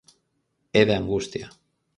É 0.79 0.81
de 0.87 0.95
angustia. 1.01 1.47